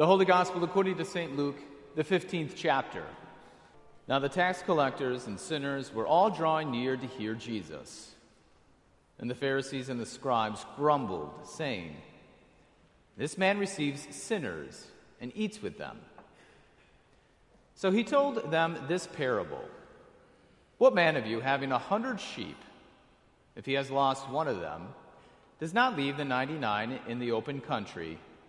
The 0.00 0.06
Holy 0.06 0.24
Gospel 0.24 0.64
according 0.64 0.96
to 0.96 1.04
St. 1.04 1.36
Luke, 1.36 1.58
the 1.94 2.02
15th 2.02 2.52
chapter. 2.56 3.04
Now 4.08 4.18
the 4.18 4.30
tax 4.30 4.62
collectors 4.62 5.26
and 5.26 5.38
sinners 5.38 5.92
were 5.92 6.06
all 6.06 6.30
drawing 6.30 6.70
near 6.70 6.96
to 6.96 7.06
hear 7.06 7.34
Jesus. 7.34 8.12
And 9.18 9.28
the 9.28 9.34
Pharisees 9.34 9.90
and 9.90 10.00
the 10.00 10.06
scribes 10.06 10.64
grumbled, 10.74 11.30
saying, 11.44 11.98
This 13.18 13.36
man 13.36 13.58
receives 13.58 14.08
sinners 14.16 14.86
and 15.20 15.32
eats 15.34 15.60
with 15.60 15.76
them. 15.76 15.98
So 17.74 17.90
he 17.90 18.02
told 18.02 18.50
them 18.50 18.78
this 18.88 19.06
parable 19.06 19.66
What 20.78 20.94
man 20.94 21.16
of 21.16 21.26
you, 21.26 21.40
having 21.40 21.72
a 21.72 21.78
hundred 21.78 22.22
sheep, 22.22 22.56
if 23.54 23.66
he 23.66 23.74
has 23.74 23.90
lost 23.90 24.30
one 24.30 24.48
of 24.48 24.62
them, 24.62 24.94
does 25.58 25.74
not 25.74 25.94
leave 25.94 26.16
the 26.16 26.24
ninety 26.24 26.56
nine 26.56 27.00
in 27.06 27.18
the 27.18 27.32
open 27.32 27.60
country 27.60 28.18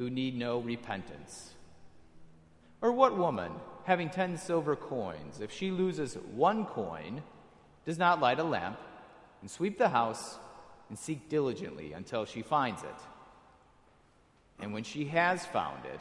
who 0.00 0.08
need 0.08 0.34
no 0.34 0.60
repentance? 0.60 1.50
Or 2.80 2.90
what 2.90 3.18
woman, 3.18 3.52
having 3.84 4.08
ten 4.08 4.38
silver 4.38 4.74
coins, 4.74 5.42
if 5.42 5.52
she 5.52 5.70
loses 5.70 6.14
one 6.34 6.64
coin, 6.64 7.22
does 7.84 7.98
not 7.98 8.18
light 8.18 8.38
a 8.38 8.42
lamp 8.42 8.80
and 9.42 9.50
sweep 9.50 9.76
the 9.76 9.90
house 9.90 10.38
and 10.88 10.98
seek 10.98 11.28
diligently 11.28 11.92
until 11.92 12.24
she 12.24 12.40
finds 12.40 12.82
it? 12.82 12.94
And 14.58 14.72
when 14.72 14.84
she 14.84 15.04
has 15.04 15.44
found 15.44 15.84
it, 15.84 16.00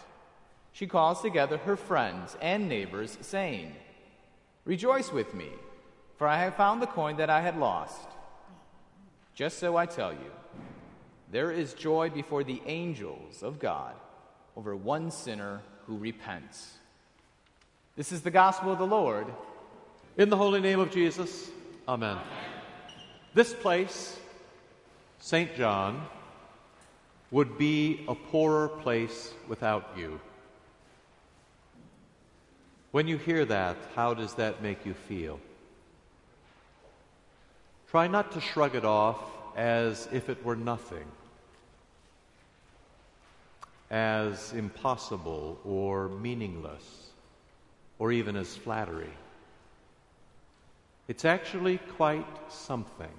she 0.72 0.88
calls 0.88 1.22
together 1.22 1.58
her 1.58 1.76
friends 1.76 2.38
and 2.42 2.70
neighbors, 2.70 3.18
saying, 3.20 3.76
Rejoice 4.64 5.12
with 5.12 5.34
me, 5.34 5.50
for 6.16 6.26
I 6.26 6.40
have 6.40 6.56
found 6.56 6.82
the 6.82 6.88
coin 6.88 7.18
that 7.18 7.30
I 7.30 7.42
had 7.42 7.58
lost. 7.58 8.08
Just 9.36 9.60
so 9.60 9.76
I 9.76 9.86
tell 9.86 10.14
you, 10.14 10.32
there 11.32 11.52
is 11.52 11.74
joy 11.74 12.10
before 12.10 12.44
the 12.44 12.62
angels 12.66 13.44
of 13.44 13.60
God 13.60 13.94
over 14.56 14.76
one 14.76 15.12
sinner 15.12 15.62
who 15.86 15.98
repents. 15.98 16.74
This 17.96 18.12
is 18.12 18.22
the 18.22 18.32
gospel 18.32 18.72
of 18.72 18.80
the 18.80 18.88
Lord. 18.88 19.28
In 20.18 20.30
the 20.30 20.38
holy 20.38 20.60
name 20.60 20.80
of 20.80 20.92
Jesus, 20.92 21.50
amen. 21.88 22.12
amen. 22.12 22.24
This 23.34 23.54
place, 23.54 24.20
St. 25.20 25.56
John, 25.56 26.08
would 27.30 27.60
be 27.60 28.04
a 28.08 28.16
poorer 28.16 28.68
place 28.68 29.32
without 29.48 29.92
you. 29.96 30.20
When 32.92 33.08
you 33.08 33.18
hear 33.18 33.46
that, 33.46 33.78
how 33.94 34.16
does 34.16 34.34
that 34.36 34.64
make 34.64 34.84
you 34.84 34.96
feel? 34.96 35.40
Try 37.92 38.08
not 38.08 38.32
to 38.32 38.42
shrug 38.42 38.74
it 38.74 38.84
off 38.84 39.20
as 39.56 40.10
if 40.12 40.28
it 40.28 40.44
were 40.44 40.56
nothing 40.56 41.06
as 43.90 44.54
impossible 44.54 45.60
or 45.66 46.10
meaningless 46.10 47.10
or 47.98 48.12
even 48.12 48.36
as 48.36 48.56
flattery. 48.56 49.12
It's 51.08 51.26
actually 51.26 51.80
quite 51.98 52.28
something 52.52 53.12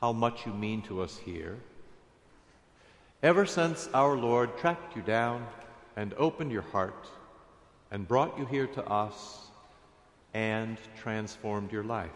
how 0.00 0.12
much 0.12 0.46
you 0.46 0.52
mean 0.52 0.82
to 0.82 1.00
us 1.00 1.16
here. 1.16 1.56
Ever 3.22 3.46
since 3.46 3.88
our 3.94 4.16
Lord 4.16 4.56
tracked 4.58 4.96
you 4.96 5.02
down 5.02 5.46
and 5.96 6.12
opened 6.14 6.52
your 6.52 6.62
heart 6.62 7.08
and 7.90 8.06
brought 8.06 8.38
you 8.38 8.44
here 8.44 8.66
to 8.66 8.84
us 8.86 9.46
and 10.34 10.76
transformed 10.96 11.72
your 11.72 11.84
life. 11.84 12.10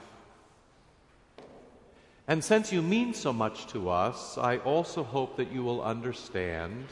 And 2.29 2.45
since 2.45 2.71
you 2.71 2.83
mean 2.83 3.15
so 3.15 3.33
much 3.33 3.67
to 3.69 3.89
us, 3.89 4.37
I 4.37 4.59
also 4.59 5.03
hope 5.03 5.39
that 5.39 5.51
you 5.51 5.65
will 5.65 5.83
understand 5.83 6.85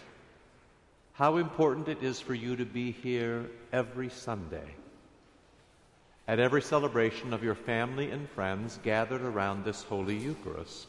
how 1.13 1.37
important 1.37 1.89
it 1.89 2.03
is 2.03 2.19
for 2.21 2.33
you 2.33 2.57
to 2.57 2.65
be 2.65 2.91
here 2.91 3.51
every 3.71 4.09
Sunday. 4.09 4.75
At 6.27 6.41
every 6.41 6.63
celebration 6.63 7.35
of 7.35 7.45
your 7.45 7.55
family 7.55 8.11
and 8.11 8.29
friends 8.31 8.81
gathered 8.83 9.21
around 9.21 9.65
this 9.65 9.83
Holy 9.83 10.17
Eucharist. 10.17 10.89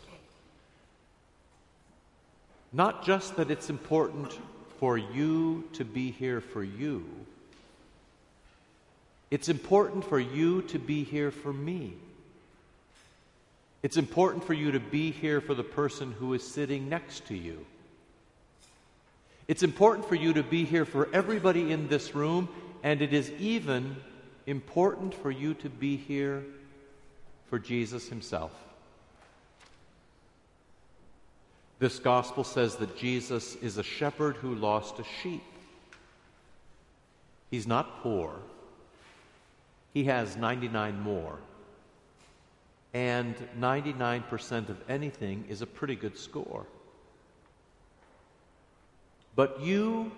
Not 2.72 3.06
just 3.06 3.36
that 3.36 3.52
it's 3.52 3.70
important 3.70 4.40
for 4.80 4.98
you 4.98 5.66
to 5.74 5.84
be 5.84 6.12
here 6.12 6.40
for 6.40 6.64
you, 6.64 7.06
it's 9.30 9.50
important 9.50 10.06
for 10.06 10.20
you 10.20 10.62
to 10.64 10.80
be 10.80 11.04
here 11.04 11.32
for 11.32 11.52
me. 11.52 11.96
It's 13.84 13.98
important 13.98 14.44
for 14.44 14.54
you 14.54 14.72
to 14.72 14.80
be 14.80 15.12
here 15.12 15.40
for 15.40 15.54
the 15.54 15.64
person 15.64 16.12
who 16.14 16.34
is 16.34 16.46
sitting 16.46 16.90
next 16.90 17.28
to 17.28 17.36
you. 17.36 17.66
It's 19.48 19.64
important 19.64 20.08
for 20.08 20.16
you 20.16 20.34
to 20.34 20.44
be 20.44 20.66
here 20.66 20.86
for 20.86 21.08
everybody 21.14 21.72
in 21.72 21.88
this 21.88 22.16
room, 22.16 22.50
and 22.84 23.02
it 23.02 23.14
is 23.14 23.32
even 23.40 23.96
important 24.46 25.14
for 25.14 25.32
you 25.32 25.54
to 25.56 25.70
be 25.70 25.96
here 25.96 26.44
for 27.50 27.60
Jesus 27.60 28.10
himself. 28.10 28.52
This 31.80 32.00
gospel 32.00 32.44
says 32.44 32.76
that 32.78 32.98
Jesus 32.98 33.56
is 33.58 33.78
a 33.78 33.84
shepherd 33.84 34.36
who 34.38 34.56
lost 34.56 35.00
a 35.00 35.04
sheep. 35.22 35.44
He's 37.52 37.68
not 37.68 38.02
poor, 38.02 38.34
he 39.94 40.06
has 40.06 40.36
99 40.36 41.00
more 41.00 41.38
and 42.94 43.36
99% 43.60 44.70
of 44.70 44.78
anything 44.90 45.46
is 45.50 45.62
a 45.62 45.68
pretty 45.68 45.96
good 45.96 46.18
score. 46.18 46.66
But 49.36 49.62
you, 49.62 50.12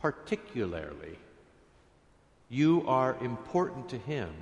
particularly, 0.00 1.18
you 2.48 2.84
are 2.86 3.16
important 3.20 3.88
to 3.88 3.98
Him 3.98 4.32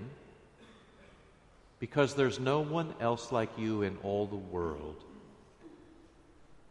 because 1.78 2.14
there's 2.14 2.38
no 2.38 2.60
one 2.60 2.92
else 3.00 3.32
like 3.32 3.50
you 3.58 3.82
in 3.82 3.96
all 4.02 4.26
the 4.26 4.36
world. 4.36 5.02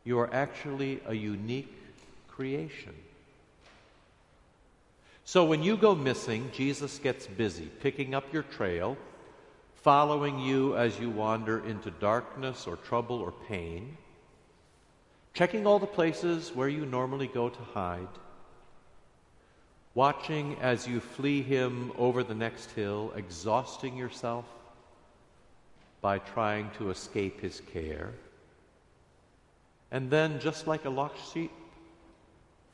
You 0.03 0.19
are 0.19 0.31
actually 0.33 1.01
a 1.07 1.13
unique 1.13 1.73
creation. 2.27 2.93
So 5.25 5.45
when 5.45 5.63
you 5.63 5.77
go 5.77 5.95
missing, 5.95 6.51
Jesus 6.53 6.99
gets 6.99 7.27
busy 7.27 7.69
picking 7.81 8.13
up 8.13 8.31
your 8.33 8.43
trail 8.43 8.97
following 9.81 10.39
you 10.39 10.75
as 10.75 10.99
you 10.99 11.09
wander 11.09 11.65
into 11.65 11.89
darkness 11.91 12.67
or 12.67 12.75
trouble 12.75 13.17
or 13.17 13.31
pain, 13.47 13.97
checking 15.33 15.65
all 15.65 15.79
the 15.79 15.87
places 15.87 16.51
where 16.53 16.67
you 16.67 16.85
normally 16.85 17.27
go 17.27 17.49
to 17.49 17.61
hide, 17.73 18.07
watching 19.93 20.57
as 20.61 20.87
you 20.87 20.99
flee 20.99 21.41
him 21.41 21.91
over 21.97 22.23
the 22.23 22.35
next 22.35 22.71
hill, 22.71 23.13
exhausting 23.15 23.95
yourself 23.95 24.45
by 26.01 26.19
trying 26.19 26.69
to 26.77 26.89
escape 26.89 27.39
his 27.39 27.61
care, 27.71 28.11
and 29.91 30.09
then, 30.11 30.39
just 30.39 30.67
like 30.67 30.85
a 30.85 30.89
lost 30.89 31.33
sheep, 31.33 31.51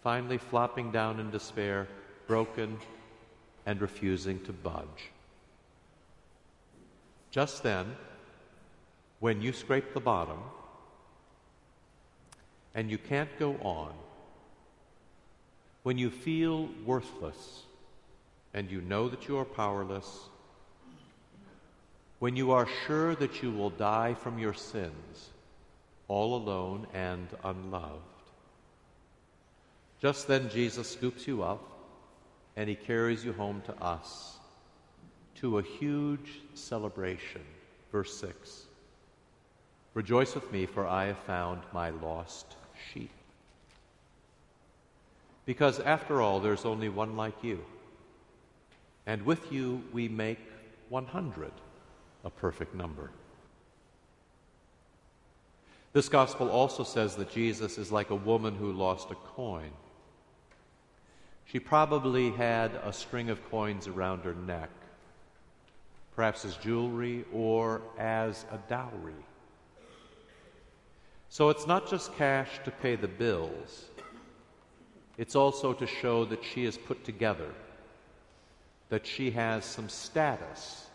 finally 0.04 0.38
flopping 0.38 0.92
down 0.92 1.20
in 1.20 1.32
despair, 1.32 1.88
broken 2.28 2.78
and 3.66 3.80
refusing 3.80 4.44
to 4.44 4.52
budge. 4.52 5.12
Just 7.36 7.64
then, 7.64 7.98
when 9.20 9.42
you 9.42 9.52
scrape 9.52 9.94
the 9.94 10.00
bottom 10.00 10.40
and 12.74 12.90
you 12.90 12.98
can't 12.98 13.28
go 13.38 13.56
on, 13.56 13.92
when 15.84 15.98
you 15.98 16.10
feel 16.10 16.70
worthless 16.86 17.64
and 18.54 18.72
you 18.72 18.80
know 18.80 19.10
that 19.10 19.28
you 19.28 19.36
are 19.38 19.44
powerless, 19.44 20.30
when 22.20 22.38
you 22.38 22.52
are 22.52 22.70
sure 22.88 23.16
that 23.16 23.44
you 23.44 23.52
will 23.52 23.72
die 23.72 24.14
from 24.14 24.40
your 24.40 24.54
sins, 24.54 25.32
all 26.08 26.38
alone 26.38 26.88
and 26.94 27.28
unloved, 27.44 28.00
just 30.02 30.26
then 30.30 30.50
Jesus 30.50 30.90
scoops 30.90 31.28
you 31.28 31.44
up 31.44 31.70
and 32.56 32.70
he 32.70 32.76
carries 32.76 33.26
you 33.26 33.34
home 33.34 33.62
to 33.66 33.76
us 33.84 34.35
to 35.36 35.60
a 35.60 35.62
huge 35.62 36.42
celebration. 36.54 37.42
Verse 37.92 38.16
6 38.18 38.66
Rejoice 39.94 40.36
with 40.36 40.52
me, 40.52 40.66
for 40.66 40.86
I 40.86 41.06
have 41.06 41.20
found 41.20 41.62
my 41.74 41.90
lost 41.90 42.56
sheep. 42.92 43.12
Because 45.46 45.80
after 45.80 46.22
all, 46.22 46.40
there's 46.40 46.66
only 46.66 46.90
one 46.90 47.16
like 47.16 47.44
you. 47.44 47.64
And 49.06 49.26
with 49.26 49.52
you, 49.52 49.84
we 49.94 50.10
make 50.10 50.40
100 50.90 51.52
a 52.24 52.30
perfect 52.30 52.74
number. 52.74 53.12
This 55.94 56.10
gospel 56.10 56.50
also 56.50 56.84
says 56.84 57.16
that 57.16 57.32
Jesus 57.32 57.78
is 57.78 57.92
like 57.92 58.10
a 58.10 58.16
woman 58.16 58.56
who 58.56 58.74
lost 58.74 59.12
a 59.12 59.16
coin. 59.16 59.72
She 61.46 61.60
probably 61.60 62.32
had 62.32 62.72
a 62.84 62.92
string 62.92 63.30
of 63.30 63.50
coins 63.50 63.88
around 63.88 64.24
her 64.24 64.34
neck, 64.34 64.70
perhaps 66.16 66.46
as 66.46 66.56
jewelry 66.56 67.26
or 67.34 67.82
as 67.98 68.46
a 68.52 68.58
dowry. 68.70 69.14
So 71.30 71.50
it's 71.50 71.68
not 71.68 71.90
just 71.90 72.16
cash 72.16 72.50
to 72.64 72.72
pay 72.72 72.96
the 72.96 73.08
bills, 73.08 73.86
it's 75.18 75.36
also 75.36 75.74
to 75.74 75.88
show 75.88 76.26
that 76.26 76.44
she 76.44 76.66
is 76.66 76.78
put 76.78 77.04
together, 77.04 77.50
that 78.90 79.06
she 79.06 79.32
has 79.32 79.66
some 79.66 79.90
status, 79.90 80.88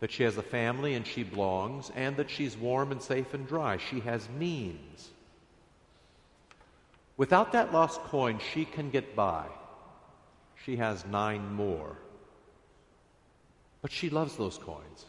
that 0.00 0.10
she 0.10 0.22
has 0.22 0.36
a 0.36 0.42
family 0.42 0.94
and 0.94 1.06
she 1.06 1.24
belongs, 1.24 1.90
and 1.94 2.16
that 2.16 2.30
she's 2.30 2.56
warm 2.56 2.92
and 2.92 3.02
safe 3.02 3.34
and 3.34 3.46
dry. 3.46 3.78
She 3.78 4.00
has 4.00 4.28
means. 4.38 5.10
Without 7.16 7.52
that 7.52 7.72
lost 7.72 8.00
coin, 8.02 8.38
she 8.52 8.64
can 8.64 8.90
get 8.90 9.16
by. 9.16 9.46
She 10.64 10.76
has 10.76 11.04
nine 11.06 11.52
more. 11.52 11.96
But 13.88 13.94
she 13.94 14.10
loves 14.10 14.36
those 14.36 14.58
coins. 14.58 15.06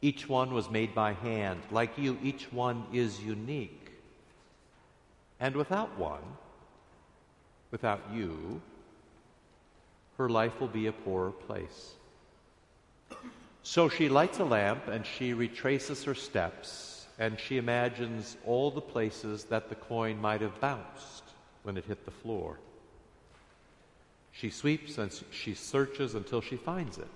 Each 0.00 0.26
one 0.26 0.54
was 0.54 0.70
made 0.70 0.94
by 0.94 1.12
hand. 1.12 1.60
Like 1.70 1.98
you, 1.98 2.16
each 2.22 2.50
one 2.50 2.86
is 2.94 3.22
unique. 3.22 3.90
And 5.38 5.54
without 5.54 5.98
one, 5.98 6.22
without 7.70 8.00
you, 8.10 8.62
her 10.16 10.30
life 10.30 10.60
will 10.60 10.68
be 10.68 10.86
a 10.86 10.92
poorer 10.92 11.30
place. 11.30 11.92
So 13.62 13.90
she 13.90 14.08
lights 14.08 14.38
a 14.38 14.44
lamp 14.44 14.88
and 14.88 15.04
she 15.04 15.34
retraces 15.34 16.04
her 16.04 16.14
steps 16.14 17.06
and 17.18 17.38
she 17.38 17.58
imagines 17.58 18.38
all 18.46 18.70
the 18.70 18.80
places 18.80 19.44
that 19.44 19.68
the 19.68 19.74
coin 19.74 20.18
might 20.18 20.40
have 20.40 20.58
bounced 20.58 21.24
when 21.64 21.76
it 21.76 21.84
hit 21.84 22.06
the 22.06 22.10
floor. 22.10 22.58
She 24.30 24.48
sweeps 24.48 24.96
and 24.96 25.12
she 25.30 25.52
searches 25.52 26.14
until 26.14 26.40
she 26.40 26.56
finds 26.56 26.96
it. 26.96 27.10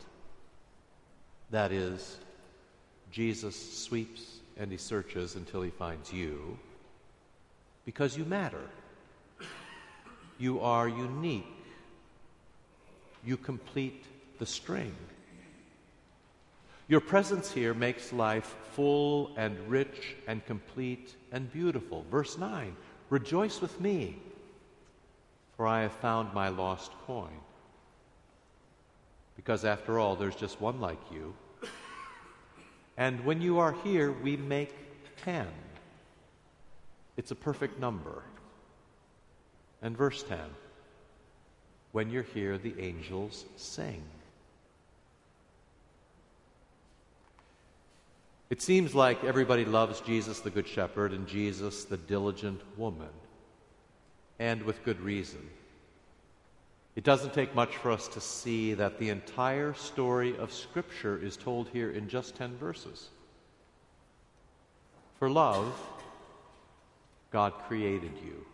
That 1.51 1.73
is, 1.73 2.19
Jesus 3.11 3.57
sweeps 3.85 4.39
and 4.57 4.71
he 4.71 4.79
searches 4.79 5.37
until 5.37 5.63
he 5.63 5.71
finds 5.71 6.13
you 6.13 6.59
because 7.85 8.17
you 8.17 8.25
matter. 8.25 8.69
You 10.39 10.61
are 10.61 10.89
unique. 10.89 11.47
You 13.25 13.37
complete 13.37 14.05
the 14.39 14.47
string. 14.47 14.95
Your 16.89 17.01
presence 17.01 17.51
here 17.51 17.75
makes 17.75 18.13
life 18.13 18.55
full 18.73 19.33
and 19.37 19.57
rich 19.69 20.15
and 20.29 20.45
complete 20.47 21.15
and 21.33 21.51
beautiful. 21.53 22.05
Verse 22.11 22.39
9 22.39 22.77
Rejoice 23.09 23.61
with 23.61 23.81
me, 23.81 24.17
for 25.57 25.67
I 25.67 25.83
have 25.83 25.93
found 25.93 26.35
my 26.35 26.49
lost 26.49 26.93
coin. 27.07 27.41
Because 29.47 29.65
after 29.65 30.01
all, 30.01 30.17
there's 30.17 30.35
just 30.35 30.61
one 30.61 30.81
like 30.81 30.99
you. 31.13 31.33
And 32.97 33.25
when 33.25 33.41
you 33.41 33.61
are 33.61 33.77
here, 33.85 34.11
we 34.11 34.37
make 34.37 34.75
10. 35.25 35.47
It's 37.17 37.31
a 37.31 37.37
perfect 37.37 37.79
number. 37.79 38.25
And 39.83 39.97
verse 39.97 40.25
10 40.25 40.41
When 41.93 42.11
you're 42.11 42.25
here, 42.25 42.59
the 42.59 42.75
angels 42.81 43.45
sing. 43.55 44.03
It 48.51 48.61
seems 48.61 48.97
like 48.97 49.23
everybody 49.23 49.65
loves 49.65 50.01
Jesus 50.01 50.41
the 50.41 50.51
Good 50.51 50.67
Shepherd 50.67 51.13
and 51.13 51.25
Jesus 51.29 51.85
the 51.85 51.97
diligent 51.97 52.63
woman, 52.77 53.15
and 54.41 54.65
with 54.65 54.85
good 54.85 55.01
reason. 55.01 55.49
It 56.97 57.05
doesn't 57.05 57.35
take 57.35 57.55
much 57.55 57.77
for 57.77 57.91
us 57.91 58.09
to 58.09 58.23
see 58.23 58.73
that 58.73 58.99
the 58.99 59.11
entire 59.11 59.75
story 59.75 60.37
of 60.39 60.51
Scripture 60.51 61.23
is 61.23 61.37
told 61.37 61.69
here 61.69 61.91
in 61.91 62.09
just 62.09 62.35
10 62.37 62.57
verses. 62.57 63.11
For 65.19 65.29
love, 65.29 65.75
God 67.31 67.53
created 67.69 68.13
you. 68.25 68.47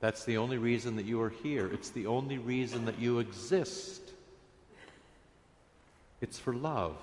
That's 0.00 0.24
the 0.24 0.38
only 0.38 0.56
reason 0.56 0.96
that 0.96 1.04
you 1.04 1.20
are 1.20 1.32
here. 1.42 1.70
It's 1.70 1.90
the 1.90 2.06
only 2.06 2.38
reason 2.38 2.86
that 2.86 2.98
you 2.98 3.18
exist. 3.18 4.00
It's 6.22 6.38
for 6.38 6.54
love. 6.54 6.96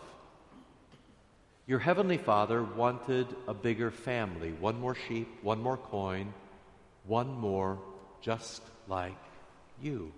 Your 1.67 1.79
heavenly 1.79 2.17
Father 2.17 2.63
wanted 2.63 3.27
a 3.47 3.53
bigger 3.53 3.91
family, 3.91 4.51
one 4.53 4.79
more 4.79 4.95
sheep, 4.95 5.27
one 5.43 5.61
more 5.61 5.77
coin, 5.77 6.33
one 7.05 7.27
more 7.39 7.77
just 8.21 8.63
like 8.87 9.17
you, 9.81 10.11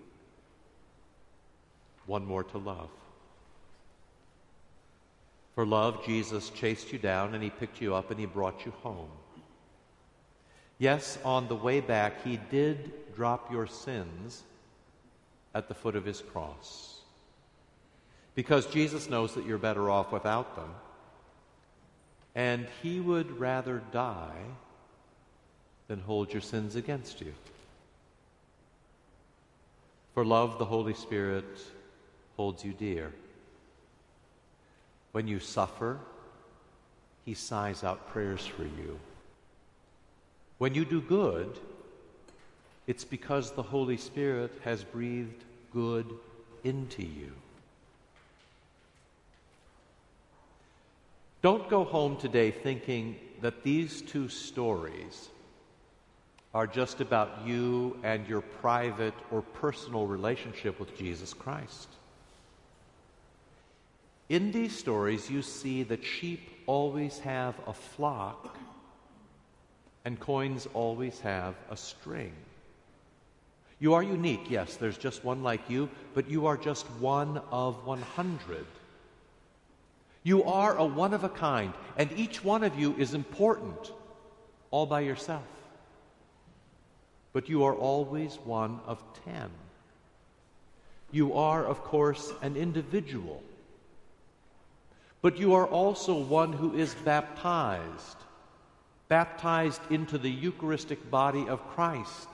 one 2.05 2.25
more 2.25 2.43
to 2.43 2.57
love. 2.57 2.89
For 5.55 5.65
love, 5.65 6.05
Jesus 6.05 6.49
chased 6.51 6.93
you 6.93 6.99
down 6.99 7.33
and 7.33 7.43
he 7.43 7.49
picked 7.49 7.81
you 7.81 7.95
up 7.95 8.11
and 8.11 8.19
he 8.19 8.25
brought 8.25 8.65
you 8.65 8.71
home. 8.83 9.09
Yes, 10.77 11.17
on 11.25 11.47
the 11.47 11.55
way 11.55 11.79
back, 11.79 12.23
he 12.23 12.39
did 12.51 12.91
drop 13.15 13.51
your 13.51 13.65
sins 13.65 14.43
at 15.55 15.67
the 15.67 15.73
foot 15.73 15.95
of 15.95 16.05
his 16.05 16.21
cross. 16.21 17.01
Because 18.35 18.67
Jesus 18.67 19.09
knows 19.09 19.33
that 19.33 19.47
you're 19.47 19.57
better 19.57 19.89
off 19.89 20.11
without 20.11 20.55
them 20.55 20.69
and 22.37 22.67
he 22.83 22.99
would 22.99 23.39
rather 23.39 23.81
die 23.91 24.45
than 25.87 25.99
hold 25.99 26.31
your 26.31 26.41
sins 26.41 26.75
against 26.75 27.19
you. 27.19 27.33
For 30.17 30.25
love, 30.25 30.57
the 30.57 30.65
Holy 30.65 30.95
Spirit 30.95 31.45
holds 32.37 32.65
you 32.65 32.73
dear. 32.73 33.13
When 35.11 35.27
you 35.27 35.39
suffer, 35.39 35.99
he 37.23 37.35
sighs 37.35 37.83
out 37.83 38.09
prayers 38.09 38.43
for 38.43 38.63
you. 38.63 38.97
When 40.57 40.73
you 40.73 40.85
do 40.85 41.01
good, 41.01 41.59
it's 42.87 43.05
because 43.05 43.51
the 43.51 43.61
Holy 43.61 43.95
Spirit 43.95 44.59
has 44.63 44.83
breathed 44.83 45.43
good 45.71 46.11
into 46.63 47.03
you. 47.03 47.31
Don't 51.43 51.69
go 51.69 51.83
home 51.83 52.17
today 52.17 52.49
thinking 52.49 53.17
that 53.41 53.61
these 53.61 54.01
two 54.01 54.29
stories 54.29 55.29
are 56.57 56.65
just 56.65 57.01
about 57.01 57.45
you 57.45 57.95
and 58.01 58.27
your 58.27 58.41
private 58.41 59.13
or 59.29 59.43
personal 59.43 60.07
relationship 60.07 60.79
with 60.79 60.97
Jesus 60.97 61.31
Christ. 61.31 61.87
In 64.27 64.51
these 64.51 64.75
stories, 64.75 65.29
you 65.29 65.43
see 65.43 65.83
that 65.83 66.03
sheep 66.03 66.49
always 66.65 67.19
have 67.19 67.53
a 67.67 67.73
flock 67.73 68.57
and 70.03 70.19
coins 70.19 70.67
always 70.73 71.19
have 71.19 71.53
a 71.69 71.77
string. 71.77 72.33
You 73.79 73.93
are 73.93 74.01
unique, 74.01 74.49
yes, 74.49 74.77
there's 74.77 74.97
just 74.97 75.23
one 75.23 75.43
like 75.43 75.69
you, 75.69 75.91
but 76.15 76.27
you 76.27 76.47
are 76.47 76.57
just 76.57 76.87
one 76.99 77.39
of 77.51 77.85
100. 77.85 78.65
You 80.23 80.43
are 80.45 80.75
a 80.75 80.85
one 80.85 81.13
of 81.13 81.23
a 81.23 81.29
kind, 81.29 81.71
and 81.97 82.11
each 82.13 82.43
one 82.43 82.63
of 82.63 82.79
you 82.79 82.95
is 82.97 83.13
important 83.13 83.91
all 84.71 84.87
by 84.87 85.01
yourself. 85.01 85.43
But 87.37 87.49
you 87.49 87.65
are 87.65 87.75
always 87.75 88.39
one 88.45 88.79
of 88.87 89.03
ten. 89.23 89.51
You 91.11 91.35
are, 91.35 91.63
of 91.63 91.83
course, 91.83 92.33
an 92.41 92.55
individual. 92.57 93.43
But 95.21 95.37
you 95.37 95.53
are 95.53 95.67
also 95.67 96.17
one 96.17 96.51
who 96.51 96.73
is 96.73 96.95
baptized, 96.95 98.17
baptized 99.07 99.81
into 99.91 100.17
the 100.17 100.31
Eucharistic 100.31 101.11
body 101.11 101.47
of 101.47 101.61
Christ, 101.75 102.27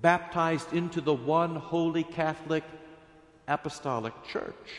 baptized 0.00 0.72
into 0.72 1.00
the 1.00 1.14
one 1.14 1.56
holy 1.56 2.04
Catholic 2.04 2.62
Apostolic 3.48 4.14
Church. 4.28 4.70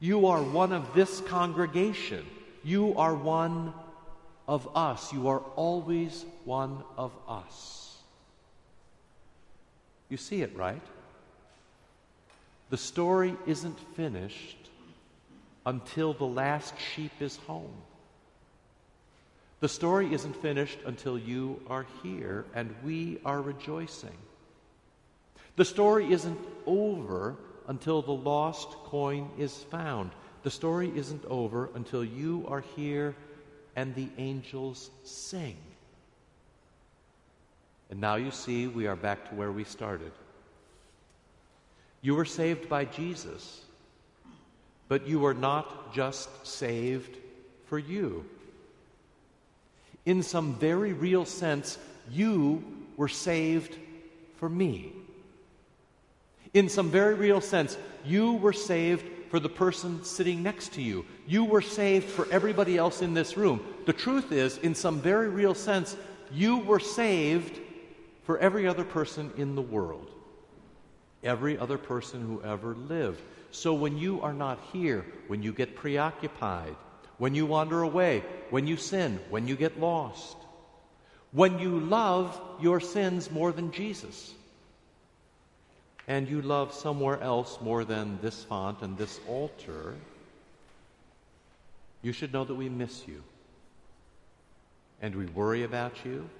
You 0.00 0.26
are 0.26 0.42
one 0.42 0.72
of 0.72 0.94
this 0.94 1.20
congregation. 1.20 2.26
You 2.64 2.98
are 2.98 3.14
one 3.14 3.72
of 4.48 4.68
us. 4.76 5.12
You 5.12 5.28
are 5.28 5.42
always 5.54 6.24
one 6.44 6.82
of 6.98 7.12
us. 7.28 7.86
You 10.10 10.16
see 10.18 10.42
it, 10.42 10.54
right? 10.54 10.82
The 12.68 12.76
story 12.76 13.34
isn't 13.46 13.78
finished 13.94 14.58
until 15.64 16.12
the 16.12 16.26
last 16.26 16.74
sheep 16.78 17.12
is 17.20 17.36
home. 17.46 17.74
The 19.60 19.68
story 19.68 20.12
isn't 20.12 20.36
finished 20.36 20.78
until 20.86 21.18
you 21.18 21.60
are 21.68 21.86
here 22.02 22.44
and 22.54 22.74
we 22.82 23.18
are 23.24 23.40
rejoicing. 23.40 24.16
The 25.56 25.64
story 25.64 26.12
isn't 26.12 26.38
over 26.66 27.36
until 27.68 28.02
the 28.02 28.12
lost 28.12 28.70
coin 28.84 29.30
is 29.38 29.54
found. 29.70 30.10
The 30.42 30.50
story 30.50 30.90
isn't 30.96 31.24
over 31.26 31.70
until 31.74 32.04
you 32.04 32.46
are 32.48 32.64
here 32.74 33.14
and 33.76 33.94
the 33.94 34.08
angels 34.16 34.90
sing. 35.04 35.56
And 37.90 38.00
now 38.00 38.14
you 38.14 38.30
see, 38.30 38.68
we 38.68 38.86
are 38.86 38.96
back 38.96 39.28
to 39.28 39.34
where 39.34 39.50
we 39.50 39.64
started. 39.64 40.12
You 42.02 42.14
were 42.14 42.24
saved 42.24 42.68
by 42.68 42.84
Jesus, 42.84 43.62
but 44.88 45.06
you 45.06 45.18
were 45.18 45.34
not 45.34 45.92
just 45.92 46.46
saved 46.46 47.16
for 47.66 47.78
you. 47.78 48.24
In 50.06 50.22
some 50.22 50.54
very 50.54 50.92
real 50.92 51.24
sense, 51.24 51.78
you 52.10 52.64
were 52.96 53.08
saved 53.08 53.76
for 54.36 54.48
me. 54.48 54.92
In 56.54 56.68
some 56.68 56.90
very 56.90 57.14
real 57.14 57.40
sense, 57.40 57.76
you 58.04 58.32
were 58.34 58.52
saved 58.52 59.04
for 59.30 59.38
the 59.38 59.48
person 59.48 60.02
sitting 60.02 60.42
next 60.42 60.72
to 60.74 60.82
you. 60.82 61.04
You 61.26 61.44
were 61.44 61.62
saved 61.62 62.08
for 62.08 62.26
everybody 62.32 62.76
else 62.76 63.02
in 63.02 63.14
this 63.14 63.36
room. 63.36 63.60
The 63.86 63.92
truth 63.92 64.32
is, 64.32 64.58
in 64.58 64.74
some 64.74 65.00
very 65.00 65.28
real 65.28 65.54
sense, 65.54 65.96
you 66.32 66.58
were 66.58 66.80
saved 66.80 67.60
for 68.30 68.38
every 68.38 68.68
other 68.68 68.84
person 68.84 69.32
in 69.36 69.56
the 69.56 69.60
world, 69.60 70.08
every 71.24 71.58
other 71.58 71.76
person 71.76 72.20
who 72.20 72.40
ever 72.48 72.76
lived. 72.76 73.20
So 73.50 73.74
when 73.74 73.98
you 73.98 74.20
are 74.20 74.32
not 74.32 74.60
here, 74.72 75.04
when 75.26 75.42
you 75.42 75.52
get 75.52 75.74
preoccupied, 75.74 76.76
when 77.18 77.34
you 77.34 77.44
wander 77.44 77.82
away, 77.82 78.22
when 78.50 78.68
you 78.68 78.76
sin, 78.76 79.18
when 79.30 79.48
you 79.48 79.56
get 79.56 79.80
lost, 79.80 80.36
when 81.32 81.58
you 81.58 81.80
love 81.80 82.40
your 82.60 82.78
sins 82.78 83.32
more 83.32 83.50
than 83.50 83.72
Jesus, 83.72 84.32
and 86.06 86.28
you 86.28 86.40
love 86.40 86.72
somewhere 86.72 87.20
else 87.20 87.58
more 87.60 87.84
than 87.84 88.16
this 88.22 88.44
font 88.44 88.82
and 88.82 88.96
this 88.96 89.18
altar, 89.26 89.96
you 92.00 92.12
should 92.12 92.32
know 92.32 92.44
that 92.44 92.54
we 92.54 92.68
miss 92.68 93.08
you. 93.08 93.24
And 95.02 95.16
we 95.16 95.26
worry 95.26 95.64
about 95.64 96.04
you. 96.04 96.30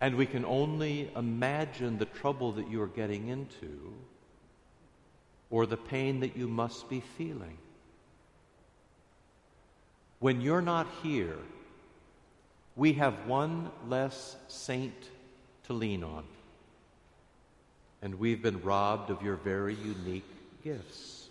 And 0.00 0.16
we 0.16 0.26
can 0.26 0.44
only 0.44 1.10
imagine 1.16 1.98
the 1.98 2.04
trouble 2.04 2.52
that 2.52 2.70
you 2.70 2.82
are 2.82 2.88
getting 2.88 3.28
into 3.28 3.94
or 5.50 5.66
the 5.66 5.76
pain 5.76 6.20
that 6.20 6.36
you 6.36 6.48
must 6.48 6.88
be 6.90 7.02
feeling. 7.16 7.56
When 10.18 10.40
you're 10.40 10.62
not 10.62 10.86
here, 11.02 11.38
we 12.74 12.94
have 12.94 13.26
one 13.26 13.70
less 13.88 14.36
saint 14.48 14.94
to 15.64 15.72
lean 15.72 16.04
on 16.04 16.24
and 18.02 18.20
we've 18.20 18.42
been 18.42 18.62
robbed 18.62 19.10
of 19.10 19.22
your 19.22 19.36
very 19.36 19.74
unique 19.74 20.28
gifts. 20.62 21.26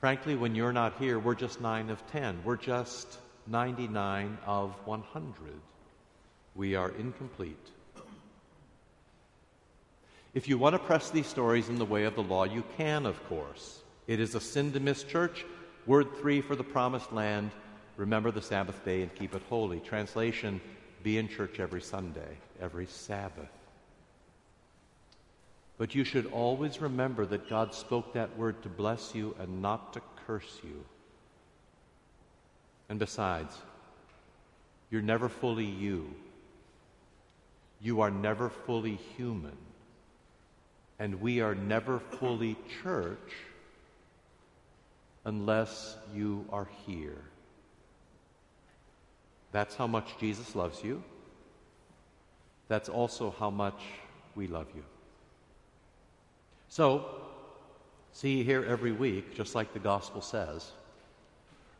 Frankly, 0.00 0.34
when 0.34 0.54
you're 0.54 0.72
not 0.72 0.98
here, 0.98 1.18
we're 1.18 1.34
just 1.34 1.60
9 1.60 1.90
of 1.90 2.04
10. 2.10 2.40
We're 2.44 2.56
just 2.56 3.18
99 3.46 4.38
of 4.46 4.74
100. 4.86 5.34
We 6.58 6.74
are 6.74 6.90
incomplete. 6.98 7.70
If 10.34 10.48
you 10.48 10.58
want 10.58 10.74
to 10.74 10.80
press 10.80 11.08
these 11.08 11.28
stories 11.28 11.68
in 11.68 11.78
the 11.78 11.84
way 11.84 12.02
of 12.02 12.16
the 12.16 12.22
law, 12.24 12.42
you 12.42 12.64
can, 12.76 13.06
of 13.06 13.24
course. 13.28 13.82
It 14.08 14.18
is 14.18 14.34
a 14.34 14.40
sin 14.40 14.72
to 14.72 14.80
miss 14.80 15.04
church. 15.04 15.46
Word 15.86 16.08
three 16.18 16.40
for 16.40 16.56
the 16.56 16.64
promised 16.64 17.12
land 17.12 17.52
remember 17.96 18.32
the 18.32 18.42
Sabbath 18.42 18.84
day 18.84 19.02
and 19.02 19.14
keep 19.14 19.36
it 19.36 19.42
holy. 19.48 19.78
Translation 19.78 20.60
be 21.04 21.16
in 21.16 21.28
church 21.28 21.60
every 21.60 21.80
Sunday, 21.80 22.36
every 22.60 22.86
Sabbath. 22.86 23.52
But 25.76 25.94
you 25.94 26.02
should 26.02 26.26
always 26.32 26.80
remember 26.80 27.24
that 27.26 27.48
God 27.48 27.72
spoke 27.72 28.14
that 28.14 28.36
word 28.36 28.64
to 28.64 28.68
bless 28.68 29.14
you 29.14 29.36
and 29.38 29.62
not 29.62 29.92
to 29.92 30.02
curse 30.26 30.58
you. 30.64 30.84
And 32.88 32.98
besides, 32.98 33.56
you're 34.90 35.02
never 35.02 35.28
fully 35.28 35.64
you. 35.64 36.12
You 37.80 38.00
are 38.00 38.10
never 38.10 38.48
fully 38.48 38.98
human. 39.16 39.56
And 40.98 41.20
we 41.20 41.40
are 41.40 41.54
never 41.54 42.00
fully 42.00 42.56
church 42.82 43.32
unless 45.24 45.96
you 46.14 46.44
are 46.50 46.68
here. 46.86 47.22
That's 49.52 49.74
how 49.74 49.86
much 49.86 50.08
Jesus 50.18 50.54
loves 50.54 50.82
you. 50.82 51.02
That's 52.68 52.88
also 52.88 53.34
how 53.38 53.50
much 53.50 53.80
we 54.34 54.46
love 54.46 54.66
you. 54.74 54.84
So, 56.68 57.06
see 58.12 58.38
you 58.38 58.44
here 58.44 58.64
every 58.64 58.92
week, 58.92 59.34
just 59.34 59.54
like 59.54 59.72
the 59.72 59.78
gospel 59.78 60.20
says. 60.20 60.72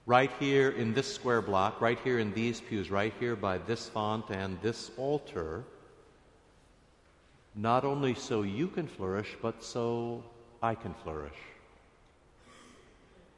Right 0.06 0.30
here 0.40 0.70
in 0.70 0.94
this 0.94 1.12
square 1.12 1.42
block, 1.42 1.80
right 1.82 1.98
here 2.02 2.18
in 2.18 2.32
these 2.32 2.60
pews, 2.62 2.90
right 2.90 3.12
here 3.20 3.36
by 3.36 3.58
this 3.58 3.88
font 3.88 4.30
and 4.30 4.58
this 4.62 4.90
altar, 4.96 5.64
not 7.58 7.84
only 7.84 8.14
so 8.14 8.42
you 8.42 8.68
can 8.68 8.86
flourish, 8.86 9.36
but 9.42 9.64
so 9.64 10.22
I 10.62 10.76
can 10.76 10.94
flourish, 11.02 11.36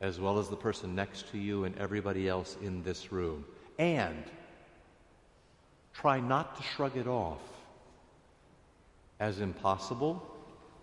as 0.02 0.20
well 0.20 0.38
as 0.38 0.48
the 0.48 0.56
person 0.56 0.94
next 0.94 1.30
to 1.30 1.38
you 1.38 1.64
and 1.64 1.76
everybody 1.78 2.28
else 2.28 2.58
in 2.62 2.82
this 2.82 3.12
room. 3.12 3.46
And 3.78 4.24
try 5.94 6.20
not 6.20 6.54
to 6.58 6.62
shrug 6.62 6.98
it 6.98 7.06
off 7.06 7.40
as 9.20 9.40
impossible 9.40 10.22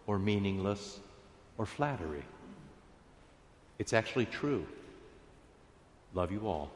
or 0.07 0.17
meaningless 0.17 0.99
or 1.59 1.67
flattery. 1.67 2.23
It's 3.77 3.93
actually 3.93 4.25
true. 4.25 4.65
Love 6.15 6.31
you 6.31 6.47
all. 6.47 6.71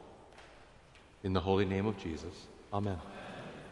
In 1.24 1.32
the 1.32 1.40
holy 1.40 1.64
name 1.64 1.86
of 1.86 1.98
Jesus, 1.98 2.46
amen. 2.72 2.98